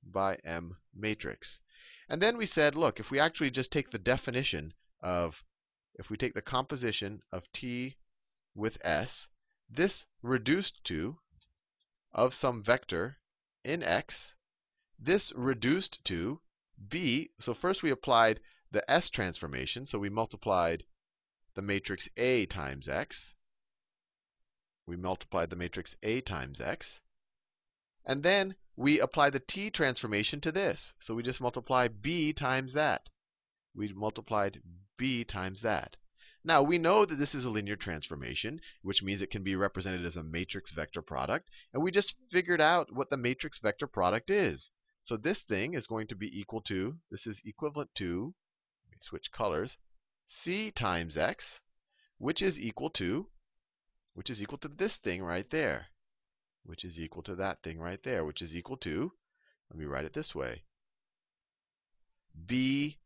by 0.03 0.37
M 0.45 0.77
matrix. 0.95 1.59
And 2.07 2.21
then 2.21 2.37
we 2.37 2.45
said, 2.45 2.75
look, 2.75 2.99
if 2.99 3.11
we 3.11 3.19
actually 3.19 3.51
just 3.51 3.71
take 3.71 3.91
the 3.91 3.97
definition 3.97 4.73
of, 5.01 5.33
if 5.95 6.09
we 6.09 6.17
take 6.17 6.33
the 6.33 6.41
composition 6.41 7.21
of 7.31 7.43
T 7.53 7.97
with 8.55 8.77
S, 8.83 9.27
this 9.69 10.05
reduced 10.21 10.83
to, 10.85 11.17
of 12.13 12.33
some 12.33 12.63
vector 12.63 13.17
in 13.63 13.83
X, 13.83 14.33
this 14.99 15.31
reduced 15.35 16.03
to 16.05 16.41
B. 16.89 17.31
So 17.39 17.53
first 17.53 17.83
we 17.83 17.91
applied 17.91 18.39
the 18.71 18.89
S 18.89 19.09
transformation. 19.09 19.85
So 19.85 19.99
we 19.99 20.09
multiplied 20.09 20.83
the 21.55 21.61
matrix 21.61 22.07
A 22.17 22.45
times 22.45 22.87
X. 22.87 23.33
We 24.87 24.95
multiplied 24.95 25.49
the 25.49 25.55
matrix 25.55 25.95
A 26.03 26.21
times 26.21 26.59
X. 26.59 26.99
And 28.05 28.23
then 28.23 28.55
we 28.75 28.99
apply 28.99 29.29
the 29.29 29.39
T 29.39 29.69
transformation 29.69 30.41
to 30.41 30.51
this. 30.51 30.93
So 31.01 31.13
we 31.13 31.23
just 31.23 31.41
multiply 31.41 31.87
B 31.87 32.33
times 32.33 32.73
that. 32.73 33.09
We 33.75 33.93
multiplied 33.93 34.61
B 35.01 35.23
times 35.23 35.61
that. 35.63 35.97
Now, 36.43 36.61
we 36.61 36.77
know 36.77 37.07
that 37.07 37.15
this 37.15 37.33
is 37.33 37.43
a 37.43 37.49
linear 37.49 37.75
transformation, 37.75 38.61
which 38.83 39.01
means 39.01 39.19
it 39.19 39.31
can 39.31 39.41
be 39.41 39.55
represented 39.55 40.05
as 40.05 40.15
a 40.15 40.21
matrix 40.21 40.71
vector 40.73 41.01
product. 41.01 41.49
And 41.73 41.81
we 41.81 41.89
just 41.89 42.13
figured 42.31 42.61
out 42.61 42.93
what 42.93 43.09
the 43.09 43.17
matrix 43.17 43.57
vector 43.57 43.87
product 43.87 44.29
is. 44.29 44.69
So 45.03 45.17
this 45.17 45.39
thing 45.47 45.73
is 45.73 45.87
going 45.87 46.05
to 46.09 46.15
be 46.15 46.39
equal 46.39 46.61
to, 46.67 46.99
this 47.09 47.25
is 47.25 47.37
equivalent 47.43 47.89
to 47.97 48.35
let 48.85 48.91
me 48.91 48.97
switch 49.01 49.31
colors, 49.31 49.77
c 50.27 50.69
times 50.69 51.17
x, 51.17 51.43
which 52.19 52.39
is 52.39 52.59
equal 52.59 52.91
to, 52.91 53.27
which 54.13 54.29
is 54.29 54.39
equal 54.39 54.59
to 54.59 54.67
this 54.67 54.97
thing 55.03 55.23
right 55.23 55.49
there, 55.49 55.87
which 56.63 56.85
is 56.85 56.99
equal 56.99 57.23
to 57.23 57.33
that 57.33 57.63
thing 57.63 57.79
right 57.79 58.03
there, 58.03 58.23
which 58.23 58.43
is 58.43 58.53
equal 58.53 58.77
to, 58.77 59.13
let 59.71 59.79
me 59.79 59.85
write 59.85 60.05
it 60.05 60.13
this 60.13 60.35
way, 60.35 60.61
b, 62.45 62.99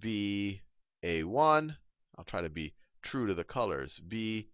b, 0.00 0.62
a1, 1.02 1.76
I'll 2.16 2.24
try 2.24 2.40
to 2.40 2.48
be 2.48 2.74
true 3.02 3.26
to 3.26 3.34
the 3.34 3.44
colors, 3.44 4.00
b, 4.08 4.48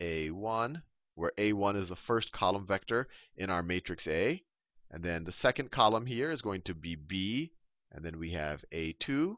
a1, 0.00 0.82
where 1.14 1.32
a1 1.38 1.82
is 1.82 1.88
the 1.88 1.96
first 1.96 2.32
column 2.32 2.66
vector 2.66 3.08
in 3.36 3.50
our 3.50 3.62
matrix 3.62 4.06
A. 4.06 4.42
And 4.90 5.02
then 5.02 5.24
the 5.24 5.32
second 5.32 5.70
column 5.70 6.06
here 6.06 6.30
is 6.30 6.42
going 6.42 6.62
to 6.62 6.74
be 6.74 6.94
b, 6.94 7.52
and 7.90 8.04
then 8.04 8.18
we 8.18 8.32
have 8.32 8.64
a2, 8.72 9.36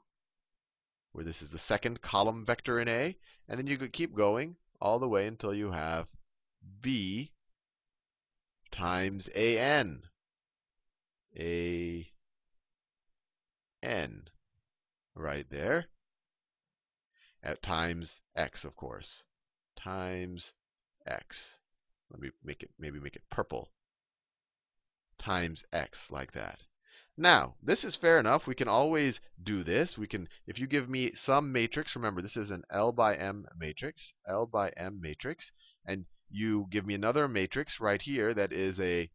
where 1.13 1.25
this 1.25 1.41
is 1.41 1.51
the 1.51 1.61
second 1.69 2.03
column 2.03 2.45
vector 2.45 2.81
in 2.81 2.89
A. 2.89 3.17
And 3.49 3.59
then 3.59 3.67
you 3.67 3.79
could 3.79 3.93
keep 3.93 4.15
going 4.15 4.57
all 4.81 4.99
the 4.99 5.09
way 5.09 5.27
until 5.27 5.55
you 5.55 5.73
have 5.73 6.07
B 6.81 7.33
times 8.71 9.29
AN. 9.35 10.03
A 11.37 12.11
n 13.83 14.29
right 15.19 15.47
there 15.51 15.87
at 17.43 17.63
times 17.63 18.11
x, 18.37 18.65
of 18.65 18.77
course. 18.77 19.25
Times 19.77 20.53
x. 21.07 21.37
Let 22.11 22.21
me 22.21 22.31
make 22.45 22.63
it 22.63 22.71
maybe 22.79 22.99
make 23.01 23.17
it 23.17 23.23
purple. 23.31 23.71
Times 25.19 25.63
x 25.73 25.99
like 26.11 26.33
that. 26.33 26.61
Now, 27.17 27.57
this 27.61 27.83
is 27.83 27.97
fair 27.97 28.21
enough. 28.21 28.47
We 28.47 28.55
can 28.55 28.69
always 28.69 29.19
do 29.43 29.65
this. 29.65 29.99
We 29.99 30.07
can, 30.07 30.29
if 30.47 30.57
you 30.59 30.69
give 30.69 30.89
me 30.89 31.13
some 31.27 31.51
matrix, 31.51 31.97
remember 31.97 32.23
this 32.23 32.37
is 32.37 32.51
an 32.51 32.63
L 32.71 32.93
by 32.93 33.17
M 33.17 33.45
matrix, 33.59 34.13
L 34.27 34.47
by 34.47 34.71
M 34.77 35.01
matrix, 35.01 35.51
and 35.85 36.05
you 36.31 36.69
give 36.71 36.87
me 36.87 36.95
another 36.95 37.27
matrix 37.27 37.81
right 37.81 38.01
here 38.01 38.33
that 38.35 38.53
is 38.53 38.79
a 38.79 39.11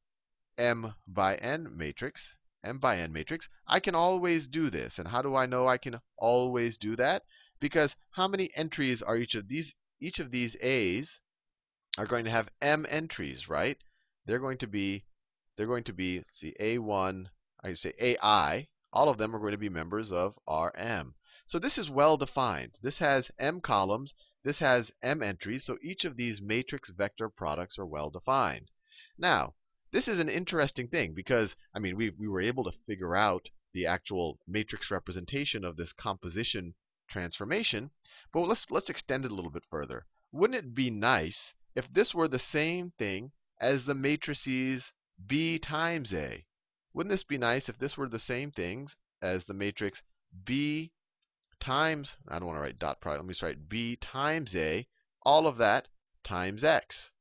M 0.57 0.95
by 1.07 1.35
N 1.35 1.77
matrix, 1.77 2.21
M 2.63 2.79
by 2.79 2.97
N 2.99 3.11
matrix, 3.11 3.47
I 3.67 3.79
can 3.79 3.95
always 3.95 4.47
do 4.47 4.69
this. 4.69 4.97
And 4.97 5.07
how 5.07 5.21
do 5.21 5.35
I 5.35 5.45
know 5.45 5.67
I 5.67 5.77
can 5.77 5.99
always 6.17 6.77
do 6.77 6.95
that? 6.95 7.23
Because 7.59 7.95
how 8.11 8.27
many 8.27 8.49
entries 8.55 9.01
are 9.01 9.17
each 9.17 9.35
of 9.35 9.47
these 9.47 9.73
each 9.99 10.19
of 10.19 10.31
these 10.31 10.55
A's 10.61 11.19
are 11.97 12.07
going 12.07 12.25
to 12.25 12.31
have 12.31 12.49
M 12.61 12.85
entries, 12.89 13.47
right? 13.47 13.77
They're 14.25 14.39
going 14.39 14.57
to 14.59 14.67
be 14.67 15.05
they're 15.55 15.67
going 15.67 15.83
to 15.85 15.93
be 15.93 16.23
see 16.39 16.55
A1 16.59 17.27
I 17.63 17.67
can 17.67 17.75
say 17.77 17.93
AI, 17.97 18.67
all 18.91 19.07
of 19.07 19.17
them 19.17 19.33
are 19.33 19.39
going 19.39 19.53
to 19.53 19.57
be 19.57 19.69
members 19.69 20.11
of 20.11 20.37
Rm. 20.47 21.15
So 21.47 21.59
this 21.59 21.77
is 21.77 21.89
well 21.89 22.17
defined. 22.17 22.77
This 22.81 22.97
has 22.97 23.31
m 23.39 23.61
columns. 23.61 24.13
This 24.43 24.57
has 24.57 24.91
m 25.01 25.21
entries. 25.23 25.65
So 25.65 25.77
each 25.81 26.03
of 26.03 26.17
these 26.17 26.41
matrix 26.41 26.89
vector 26.89 27.29
products 27.29 27.77
are 27.77 27.85
well 27.85 28.09
defined. 28.09 28.69
Now, 29.17 29.55
this 29.93 30.07
is 30.07 30.19
an 30.19 30.27
interesting 30.27 30.87
thing 30.87 31.13
because, 31.15 31.55
I 31.73 31.79
mean, 31.79 31.95
we, 31.95 32.09
we 32.09 32.27
were 32.27 32.41
able 32.41 32.63
to 32.63 32.77
figure 32.87 33.15
out 33.15 33.47
the 33.73 33.85
actual 33.85 34.39
matrix 34.47 34.91
representation 34.91 35.63
of 35.63 35.77
this 35.77 35.93
composition 35.93 36.73
transformation. 37.09 37.91
But 38.33 38.41
let's, 38.41 38.65
let's 38.69 38.89
extend 38.89 39.23
it 39.23 39.31
a 39.31 39.35
little 39.35 39.51
bit 39.51 39.63
further. 39.69 40.05
Wouldn't 40.31 40.57
it 40.57 40.75
be 40.75 40.89
nice 40.89 41.53
if 41.75 41.85
this 41.93 42.13
were 42.13 42.27
the 42.27 42.39
same 42.39 42.91
thing 42.97 43.31
as 43.61 43.85
the 43.85 43.93
matrices 43.93 44.83
B 45.27 45.59
times 45.59 46.11
A? 46.11 46.43
Wouldn't 46.93 47.13
this 47.13 47.23
be 47.23 47.37
nice 47.37 47.69
if 47.69 47.77
this 47.77 47.95
were 47.95 48.09
the 48.09 48.19
same 48.19 48.51
things 48.51 48.95
as 49.21 49.45
the 49.45 49.53
matrix 49.53 50.01
B 50.43 50.91
times, 51.59 52.09
I 52.27 52.39
don't 52.39 52.47
want 52.47 52.57
to 52.57 52.61
write 52.61 52.79
dot 52.79 52.99
product, 52.99 53.21
let 53.21 53.27
me 53.27 53.33
just 53.33 53.43
write 53.43 53.69
B 53.69 53.95
times 54.01 54.55
A, 54.55 54.87
all 55.21 55.45
of 55.45 55.57
that 55.57 55.87
times 56.23 56.63
X. 56.63 57.11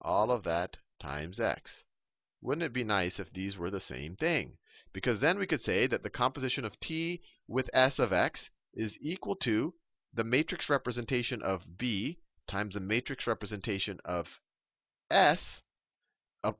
All 0.00 0.30
of 0.30 0.42
that 0.42 0.76
times 1.00 1.38
X. 1.38 1.83
Wouldn't 2.44 2.62
it 2.62 2.74
be 2.74 2.84
nice 2.84 3.18
if 3.18 3.32
these 3.32 3.56
were 3.56 3.70
the 3.70 3.80
same 3.80 4.16
thing? 4.16 4.58
Because 4.92 5.20
then 5.20 5.38
we 5.38 5.46
could 5.46 5.62
say 5.62 5.86
that 5.86 6.02
the 6.02 6.10
composition 6.10 6.66
of 6.66 6.78
T 6.78 7.22
with 7.48 7.70
S 7.72 7.98
of 7.98 8.12
X 8.12 8.50
is 8.74 8.92
equal 9.00 9.34
to 9.36 9.72
the 10.12 10.24
matrix 10.24 10.68
representation 10.68 11.40
of 11.40 11.78
B 11.78 12.18
times 12.46 12.74
the 12.74 12.80
matrix 12.80 13.26
representation 13.26 13.98
of 14.04 14.26
S, 15.10 15.62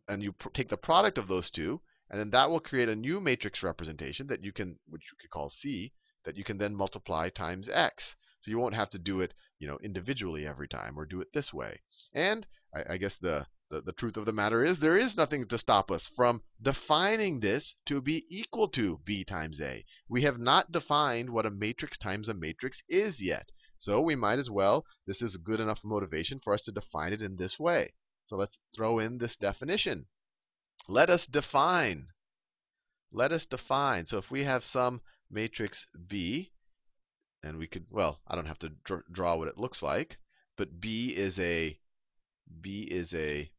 and 0.08 0.22
you 0.22 0.34
take 0.54 0.70
the 0.70 0.78
product 0.78 1.18
of 1.18 1.28
those 1.28 1.50
two, 1.50 1.82
and 2.08 2.18
then 2.18 2.30
that 2.30 2.48
will 2.48 2.60
create 2.60 2.88
a 2.88 2.96
new 2.96 3.20
matrix 3.20 3.62
representation 3.62 4.26
that 4.28 4.42
you 4.42 4.52
can, 4.52 4.78
which 4.88 5.02
you 5.02 5.18
could 5.20 5.30
call 5.30 5.50
C, 5.50 5.92
that 6.24 6.38
you 6.38 6.44
can 6.44 6.56
then 6.56 6.74
multiply 6.74 7.28
times 7.28 7.68
x. 7.70 8.14
So 8.40 8.50
you 8.50 8.58
won't 8.58 8.74
have 8.74 8.90
to 8.90 8.98
do 8.98 9.20
it, 9.20 9.34
you 9.58 9.68
know, 9.68 9.78
individually 9.84 10.46
every 10.46 10.66
time, 10.66 10.98
or 10.98 11.04
do 11.04 11.20
it 11.20 11.28
this 11.34 11.52
way. 11.52 11.82
And 12.14 12.46
I, 12.74 12.94
I 12.94 12.96
guess 12.96 13.14
the, 13.20 13.46
the, 13.70 13.80
the 13.80 13.92
truth 13.92 14.16
of 14.16 14.26
the 14.26 14.32
matter 14.32 14.64
is 14.64 14.78
there 14.78 14.98
is 14.98 15.16
nothing 15.16 15.48
to 15.48 15.58
stop 15.58 15.90
us 15.90 16.08
from 16.14 16.42
defining 16.60 17.40
this 17.40 17.74
to 17.86 18.00
be 18.00 18.26
equal 18.28 18.68
to 18.68 19.00
b 19.04 19.24
times 19.24 19.60
a. 19.60 19.84
We 20.08 20.22
have 20.22 20.38
not 20.38 20.70
defined 20.70 21.30
what 21.30 21.46
a 21.46 21.50
matrix 21.50 21.98
times 21.98 22.28
a 22.28 22.34
matrix 22.34 22.78
is 22.88 23.20
yet. 23.20 23.50
So 23.80 24.00
we 24.00 24.14
might 24.14 24.38
as 24.38 24.50
well, 24.50 24.86
this 25.06 25.20
is 25.20 25.34
a 25.34 25.38
good 25.38 25.60
enough 25.60 25.80
motivation 25.82 26.40
for 26.42 26.54
us 26.54 26.62
to 26.62 26.72
define 26.72 27.12
it 27.12 27.22
in 27.22 27.36
this 27.36 27.58
way. 27.58 27.94
So 28.26 28.36
let's 28.36 28.56
throw 28.74 28.98
in 28.98 29.18
this 29.18 29.36
definition. 29.36 30.06
Let 30.88 31.10
us 31.10 31.26
define. 31.26 32.08
Let 33.12 33.32
us 33.32 33.46
define. 33.46 34.06
So 34.06 34.18
if 34.18 34.30
we 34.30 34.44
have 34.44 34.64
some 34.64 35.00
matrix 35.30 35.86
B, 36.08 36.52
and 37.42 37.58
we 37.58 37.66
could, 37.66 37.86
well, 37.90 38.20
I 38.26 38.34
don't 38.34 38.46
have 38.46 38.58
to 38.60 38.70
dr 38.70 39.04
draw 39.12 39.36
what 39.36 39.48
it 39.48 39.58
looks 39.58 39.82
like, 39.82 40.18
but 40.56 40.80
B 40.80 41.14
is 41.16 41.38
a 41.38 41.78
B 42.60 42.88
is 42.90 43.12
a 43.14 43.50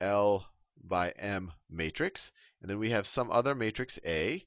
L 0.00 0.46
by 0.82 1.10
M 1.10 1.52
matrix. 1.70 2.30
And 2.60 2.70
then 2.70 2.78
we 2.78 2.90
have 2.90 3.06
some 3.06 3.30
other 3.30 3.54
matrix 3.54 3.98
A. 4.04 4.46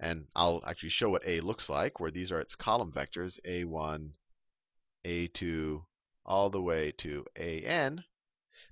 And 0.00 0.26
I'll 0.36 0.62
actually 0.66 0.90
show 0.90 1.10
what 1.10 1.26
A 1.26 1.40
looks 1.40 1.68
like, 1.68 1.98
where 1.98 2.10
these 2.10 2.30
are 2.30 2.40
its 2.40 2.54
column 2.54 2.92
vectors 2.92 3.38
A1, 3.46 4.10
A2, 5.04 5.82
all 6.24 6.50
the 6.50 6.62
way 6.62 6.92
to 6.98 7.24
AN. 7.36 8.04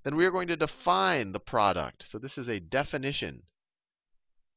Then 0.05 0.15
we 0.15 0.25
are 0.25 0.31
going 0.31 0.49
to 0.49 0.57
define 0.57 1.33
the 1.33 1.41
product. 1.41 2.05
So 2.11 2.19
this 2.19 2.39
is 2.39 2.49
a 2.49 2.61
definition. 2.61 3.43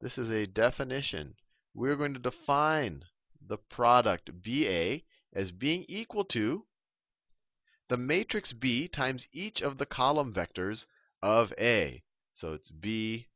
This 0.01 0.17
is 0.17 0.29
a 0.29 0.45
definition. 0.45 1.35
We're 1.73 1.95
going 1.95 2.13
to 2.13 2.19
define 2.19 3.03
the 3.47 3.57
product 3.57 4.29
BA 4.43 4.99
as 5.33 5.51
being 5.51 5.85
equal 5.87 6.25
to 6.25 6.65
the 7.89 7.97
matrix 7.97 8.53
B 8.53 8.87
times 8.87 9.25
each 9.33 9.61
of 9.61 9.77
the 9.79 9.85
column 9.85 10.33
vectors 10.33 10.85
of 11.21 11.51
A. 11.59 12.03
So 12.39 12.53
it's 12.53 12.69
B 12.69 13.27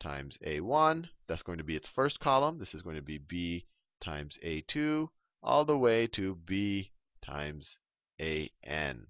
times 0.00 0.38
A1. 0.44 1.10
That's 1.28 1.42
going 1.42 1.58
to 1.58 1.64
be 1.64 1.76
its 1.76 1.88
first 1.94 2.18
column. 2.18 2.58
This 2.58 2.74
is 2.74 2.82
going 2.82 2.96
to 2.96 3.02
be 3.02 3.18
B 3.18 3.66
times 4.02 4.38
A2 4.44 5.08
all 5.42 5.64
the 5.64 5.76
way 5.76 6.06
to 6.08 6.36
B 6.46 6.92
times 7.24 7.76
AN. 8.18 9.06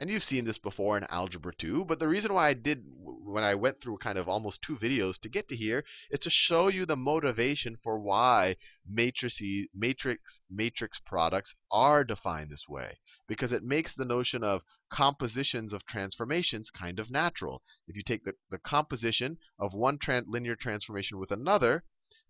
And 0.00 0.08
you've 0.08 0.22
seen 0.22 0.44
this 0.44 0.58
before 0.58 0.96
in 0.96 1.04
Algebra 1.10 1.52
2, 1.58 1.84
but 1.84 1.98
the 1.98 2.06
reason 2.06 2.32
why 2.32 2.48
I 2.48 2.54
did, 2.54 2.84
when 3.02 3.42
I 3.42 3.56
went 3.56 3.82
through 3.82 3.98
kind 3.98 4.16
of 4.16 4.28
almost 4.28 4.62
two 4.62 4.76
videos 4.76 5.18
to 5.22 5.28
get 5.28 5.48
to 5.48 5.56
here, 5.56 5.84
is 6.10 6.20
to 6.20 6.30
show 6.30 6.68
you 6.68 6.86
the 6.86 6.96
motivation 6.96 7.76
for 7.82 7.98
why 7.98 8.56
matrices, 8.88 9.66
matrix, 9.74 10.22
matrix 10.48 10.98
products 11.04 11.52
are 11.72 12.04
defined 12.04 12.50
this 12.50 12.64
way. 12.68 12.98
Because 13.28 13.52
it 13.52 13.62
makes 13.62 13.94
the 13.94 14.04
notion 14.04 14.42
of 14.42 14.62
compositions 14.90 15.72
of 15.72 15.86
transformations 15.86 16.70
kind 16.70 16.98
of 16.98 17.10
natural. 17.10 17.62
If 17.86 17.94
you 17.94 18.02
take 18.02 18.24
the, 18.24 18.32
the 18.50 18.58
composition 18.58 19.38
of 19.58 19.74
one 19.74 19.98
tran 19.98 20.24
linear 20.26 20.56
transformation 20.56 21.18
with 21.18 21.30
another, 21.30 21.84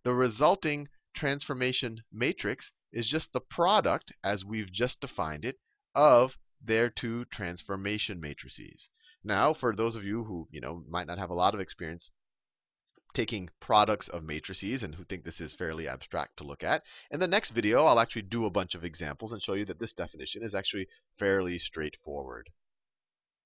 the 0.05 0.13
resulting 0.13 0.89
transformation 1.17 2.03
matrix 2.13 2.71
is 2.93 3.09
just 3.09 3.33
the 3.33 3.41
product, 3.41 4.13
as 4.23 4.45
we've 4.45 4.73
just 4.73 5.01
defined 5.01 5.45
it, 5.45 5.57
of 5.95 6.33
their 6.61 6.91
two 6.91 7.25
transformation 7.27 8.21
matrices. 8.21 8.89
Now, 9.25 9.55
for 9.55 9.75
those 9.75 9.97
of 9.97 10.05
you 10.05 10.25
who 10.25 10.49
you 10.51 10.61
know 10.61 10.85
might 10.89 11.07
not 11.07 11.19
have 11.19 11.31
a 11.31 11.35
lot 11.35 11.55
of 11.55 11.61
experience 11.61 12.11
taking 13.15 13.49
products 13.61 14.09
of 14.09 14.23
matrices 14.23 14.83
and 14.83 14.95
who 14.95 15.05
think 15.05 15.25
this 15.25 15.41
is 15.41 15.55
fairly 15.55 15.89
abstract 15.89 16.37
to 16.37 16.45
look 16.45 16.63
at, 16.63 16.83
in 17.11 17.21
the 17.21 17.27
next 17.27 17.51
video 17.51 17.85
I'll 17.85 18.01
actually 18.01 18.23
do 18.23 18.45
a 18.45 18.51
bunch 18.51 18.75
of 18.75 18.85
examples 18.85 19.33
and 19.33 19.43
show 19.43 19.55
you 19.55 19.65
that 19.67 19.79
this 19.79 19.93
definition 19.93 20.43
is 20.43 20.55
actually 20.55 20.89
fairly 21.19 21.59
straightforward. 21.59 22.51